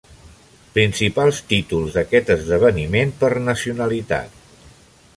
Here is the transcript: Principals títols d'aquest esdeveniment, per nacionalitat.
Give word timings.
Principals 0.77 1.41
títols 1.51 1.99
d'aquest 1.99 2.33
esdeveniment, 2.39 3.15
per 3.23 3.33
nacionalitat. 3.53 4.45